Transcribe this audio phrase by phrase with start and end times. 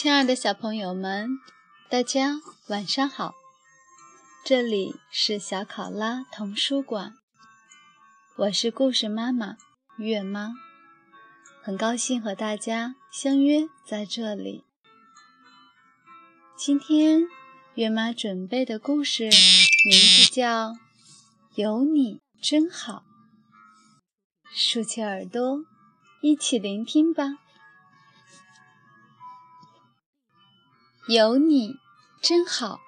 [0.00, 1.40] 亲爱的小朋友们，
[1.90, 3.34] 大家晚上好！
[4.44, 7.14] 这里是小考拉童书馆，
[8.36, 9.56] 我是故事妈妈
[9.96, 10.54] 月妈，
[11.60, 14.62] 很高兴和大家相约在这里。
[16.56, 17.22] 今天
[17.74, 20.70] 月妈准备的故事名字叫
[21.56, 23.02] 《有你真好》，
[24.54, 25.64] 竖起耳朵，
[26.20, 27.38] 一起聆听吧。
[31.08, 31.76] 有你
[32.20, 32.80] 真好。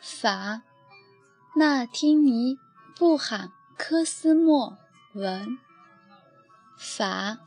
[0.00, 0.62] 法
[1.56, 2.56] 纳汀尼
[2.94, 4.78] 布罕科斯莫
[5.12, 5.58] 文，
[6.78, 7.38] 法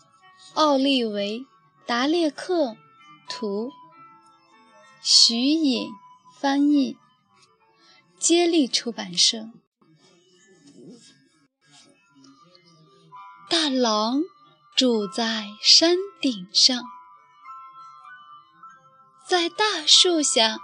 [0.53, 1.45] 奥利维
[1.85, 2.75] 达列克
[3.29, 3.71] 图，
[5.01, 5.89] 徐颖
[6.37, 6.97] 翻译，
[8.19, 9.49] 接力出版社。
[13.49, 14.23] 大狼
[14.75, 16.83] 住在山顶上。
[19.27, 20.59] 在大树下，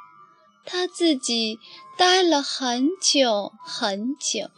[0.66, 1.59] 他自己
[1.98, 4.52] 待了很久很久。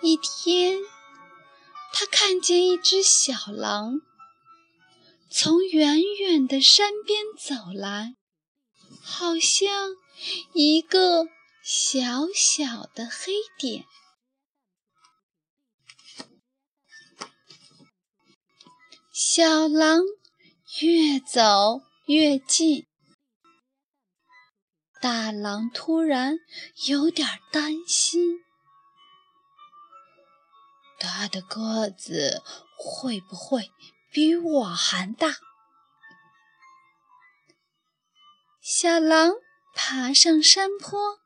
[0.00, 0.78] 一天，
[1.92, 4.00] 他看见一只小狼
[5.28, 8.14] 从远远的山边走来，
[9.02, 9.96] 好像
[10.52, 11.26] 一个
[11.64, 13.84] 小小的黑点。
[19.12, 20.00] 小狼。
[20.80, 22.86] 越走越近，
[25.00, 26.38] 大狼突然
[26.86, 28.44] 有点担心：
[31.00, 32.44] 他的个子
[32.76, 33.72] 会不会
[34.12, 35.34] 比我还大？
[38.60, 39.32] 小狼
[39.74, 41.18] 爬上山坡，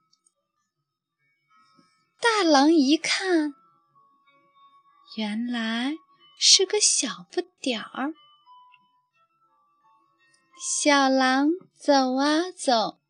[2.22, 3.52] 大狼一看，
[5.16, 5.96] 原来
[6.38, 8.14] 是个小不点儿。
[10.64, 13.00] 小狼走啊走，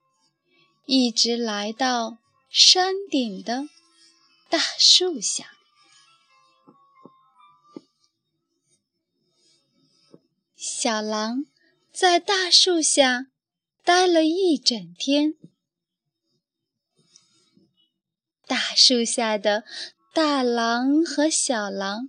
[0.87, 2.17] 一直来到
[2.49, 3.69] 山顶的
[4.49, 5.51] 大树下。
[10.57, 11.45] 小狼
[11.93, 13.27] 在大树下
[13.85, 15.35] 待了一整天。
[18.47, 19.65] 大树下的
[20.15, 22.09] 大狼和小狼，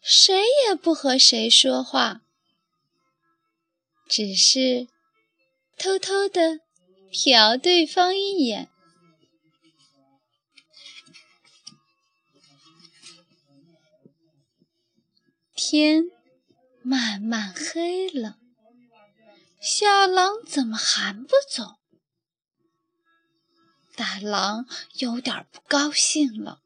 [0.00, 0.34] 谁
[0.66, 2.22] 也不和谁说话。
[4.08, 4.88] 只是
[5.76, 6.60] 偷偷的
[7.12, 8.70] 瞟对方一眼。
[15.54, 16.04] 天
[16.82, 18.38] 慢慢黑了，
[19.60, 21.78] 小狼怎么还不走？
[23.94, 26.62] 大狼有点不高兴了。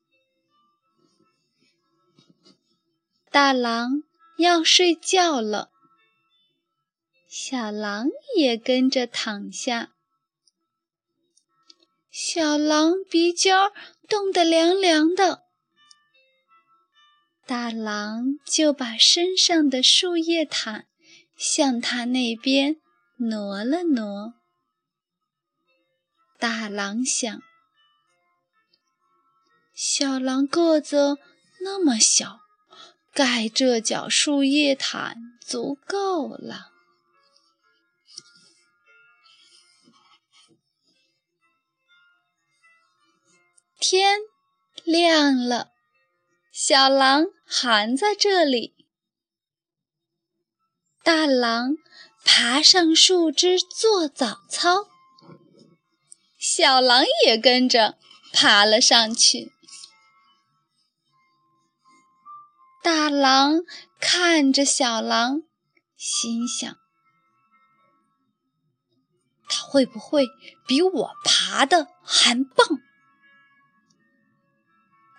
[3.30, 4.03] 大狼
[4.36, 5.72] 要睡觉了。
[7.34, 9.94] 小狼也跟着躺下，
[12.10, 13.72] 小狼鼻尖儿
[14.06, 15.44] 冻得凉凉的，
[17.47, 20.88] 大狼就把身上的树叶毯
[21.34, 22.76] 向他那边
[23.16, 24.34] 挪了挪。
[26.38, 27.42] 大狼想，
[29.72, 31.16] 小狼个子
[31.62, 32.41] 那么小，
[33.15, 36.72] 盖这角树叶毯足够了。
[43.82, 44.20] 天
[44.84, 45.72] 亮了，
[46.53, 48.76] 小狼还在这里。
[51.03, 51.75] 大狼
[52.25, 54.87] 爬上树枝做早操，
[56.38, 57.98] 小狼也跟着
[58.32, 59.50] 爬了上去。
[62.84, 63.62] 大狼
[63.98, 65.42] 看着小狼，
[65.97, 66.72] 心想：
[69.48, 70.28] 他会不会
[70.68, 72.78] 比我爬的还棒？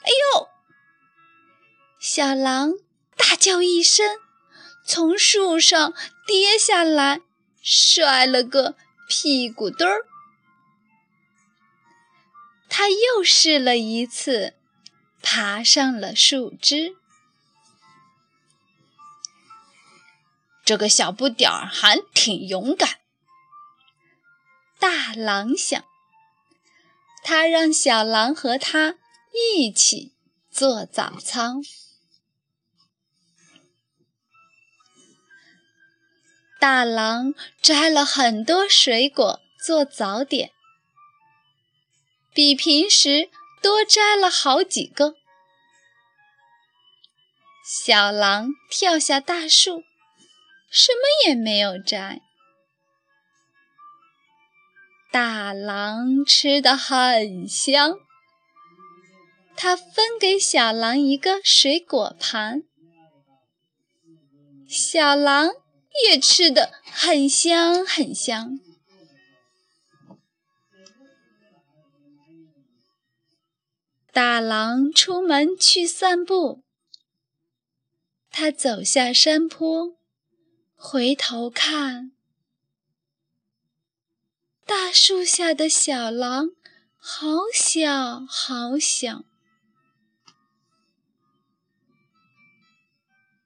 [0.04, 0.50] 哎呦！
[2.00, 2.74] 小狼
[3.16, 4.20] 大叫一声，
[4.86, 5.94] 从树上
[6.28, 7.22] 跌下来，
[7.62, 8.76] 摔了个
[9.08, 10.06] 屁股墩儿。
[12.68, 14.56] 他又试了一次，
[15.22, 16.96] 爬上了树枝。
[20.66, 23.00] 这个小不点儿还挺勇敢，
[24.80, 25.82] 大狼想。
[27.24, 28.98] 他让小狼和他。
[29.34, 30.14] 一起
[30.50, 31.56] 做早操。
[36.60, 40.52] 大狼摘了很多水果做早点，
[42.34, 43.30] 比平时
[43.62, 45.16] 多摘了好几个。
[47.66, 49.84] 小狼跳下大树，
[50.70, 52.22] 什么也没有摘。
[55.12, 58.00] 大狼吃得很香，
[59.56, 62.64] 他分给小狼一个水果盘，
[64.68, 65.52] 小狼
[66.06, 68.60] 也吃得很香很香。
[74.12, 76.62] 大狼出门去散步，
[78.30, 79.96] 他走下山坡，
[80.76, 82.12] 回头看。
[84.66, 86.52] 大树下的小狼，
[86.98, 89.26] 好小好小。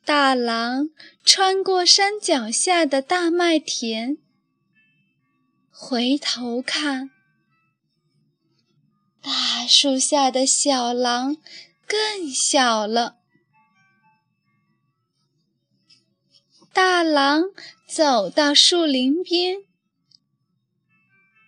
[0.08, 0.92] 大狼
[1.26, 4.18] 穿过山脚下的大麦田，
[5.70, 7.12] 回头看，
[9.22, 11.36] 大树下的小狼
[11.86, 13.18] 更小了。
[16.72, 17.44] 大狼
[17.86, 19.58] 走到树林边。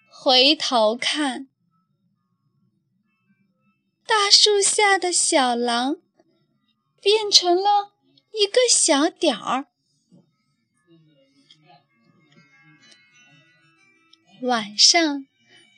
[0.10, 1.48] 回头看，
[4.06, 6.02] 大树下的小狼
[7.02, 7.94] 变成了
[8.32, 9.66] 一个小点儿。
[14.42, 15.26] 晚上，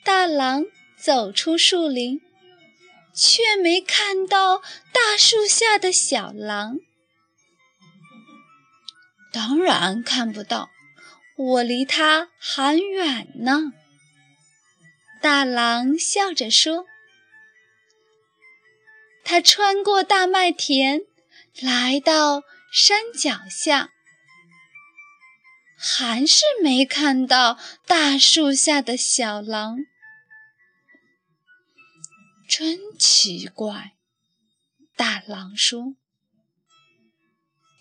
[0.04, 0.66] 大狼
[0.98, 2.22] 走出树林，
[3.14, 4.62] 却没看到
[4.92, 6.78] 大树下的小狼。
[9.34, 10.70] 当然看不到，
[11.38, 13.74] 我离它还远呢。
[15.22, 16.86] 大狼笑着说
[19.24, 21.02] ：“他穿过大麦田，
[21.60, 23.92] 来到山脚下，
[25.78, 29.80] 还是没看到大树下的小狼。
[32.48, 33.96] 真奇怪。”
[34.96, 35.96] 大狼说：“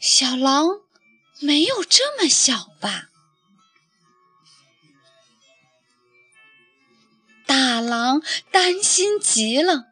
[0.01, 0.81] 小狼
[1.41, 3.11] 没有这么小吧？”
[7.47, 9.90] 大狼担心极了，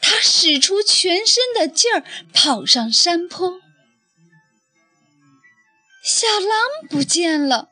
[0.00, 3.60] 他使出全身的劲儿跑上山坡。
[6.02, 7.68] 小狼不见了。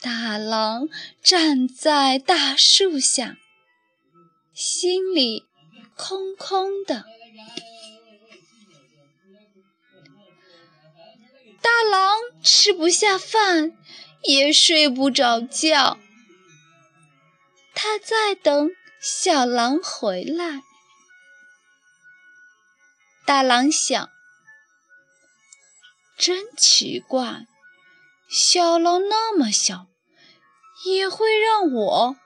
[0.00, 0.88] 大狼
[1.22, 3.36] 站在大树下，
[4.52, 5.44] 心里
[5.96, 7.06] 空空的。
[11.62, 13.72] 大狼吃不下饭，
[14.22, 15.98] 也睡不着觉。
[17.74, 18.70] 他在等
[19.06, 20.62] 小狼回来。
[23.26, 24.08] 大狼想：
[26.16, 27.46] 真奇怪，
[28.30, 29.88] 小狼那么小，
[30.86, 32.16] 也会让我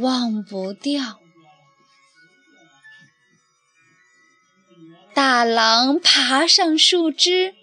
[0.00, 1.18] 忘不掉。
[5.12, 7.56] 大狼爬上树枝，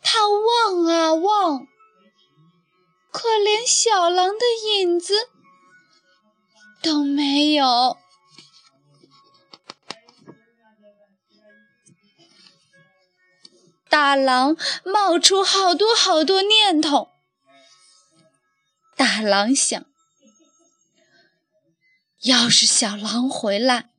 [0.00, 1.66] 他望啊望，
[3.10, 4.44] 可连小狼的
[4.78, 5.28] 影子。
[6.82, 7.98] 都没有。
[13.88, 17.08] 大狼冒出好多好多念头。
[18.96, 19.84] 大狼想：
[22.22, 23.90] 要是小狼回来，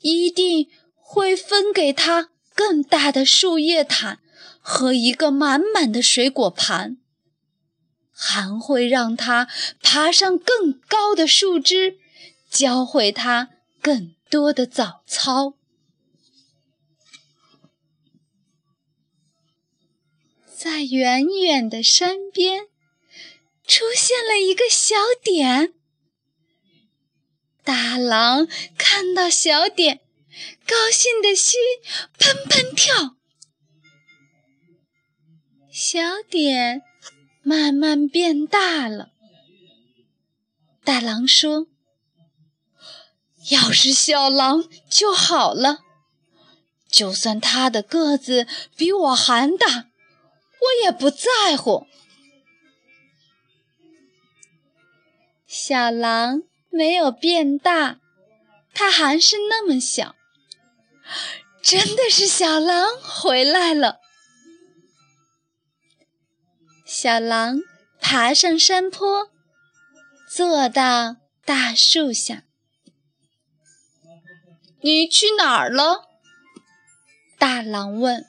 [0.00, 4.20] 一定会分给他更大的树叶毯
[4.60, 6.98] 和一个满满的水果盘，
[8.12, 9.48] 还会让他
[9.82, 11.99] 爬上更高的树枝。
[12.50, 15.54] 教会他更多的早操。
[20.54, 22.66] 在远远的山边，
[23.64, 25.72] 出现了一个小点。
[27.62, 30.00] 大狼看到小点，
[30.66, 31.60] 高兴的心
[32.18, 33.16] 砰砰跳。
[35.70, 36.82] 小点
[37.42, 39.12] 慢慢变大了。
[40.82, 41.68] 大狼说。
[43.50, 45.80] 要是小狼就好了，
[46.88, 51.86] 就算它的个子比我还大，我也不在乎。
[55.46, 57.98] 小狼没有变大，
[58.72, 60.14] 它还是那么小。
[61.60, 63.98] 真的是小狼回来了。
[66.86, 67.60] 小狼
[68.00, 69.30] 爬上山坡，
[70.28, 72.44] 坐到大树下。
[74.82, 76.08] 你去哪儿了？
[77.38, 78.24] 大狼问。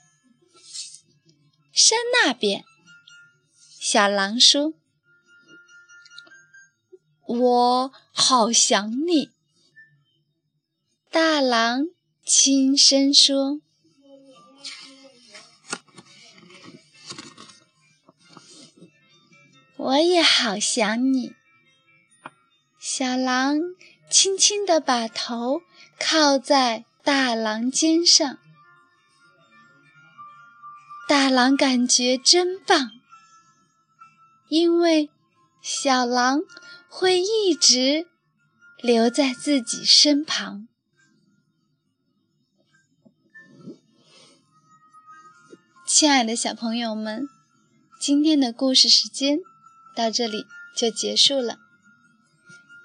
[1.71, 2.65] 山那边。
[3.79, 4.73] 小狼说
[7.25, 9.31] ：“我好想你。”
[11.09, 11.87] 大狼
[12.25, 13.61] 轻声说
[19.77, 21.33] ：“我也好想你。”
[22.77, 23.57] 小狼
[24.11, 25.61] 轻轻地把头
[25.97, 28.37] 靠在大狼肩上，
[31.07, 32.91] 大狼感觉真棒，
[34.49, 35.09] 因为
[35.61, 36.41] 小狼
[36.89, 38.05] 会一直
[38.81, 40.67] 留在自己身旁。
[45.87, 47.29] 亲爱的小朋友们，
[47.97, 49.39] 今天的故事时间
[49.95, 51.70] 到这里就结束了。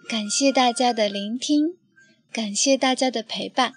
[0.08, 1.76] 感谢大家的聆听，
[2.30, 3.72] 感谢大家的陪伴。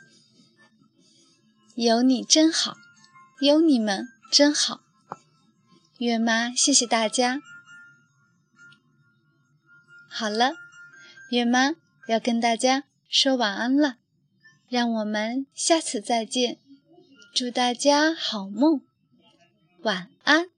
[1.74, 2.78] 有你真好，
[3.42, 4.82] 有你们真好。
[5.98, 7.42] 月妈，谢谢大家。
[10.08, 10.52] 好了，
[11.32, 11.72] 月妈
[12.08, 13.98] 要跟大家说晚安了，
[14.68, 16.60] 让我们下次再见。
[17.34, 18.82] 祝大家好梦，
[19.82, 20.50] 晚安。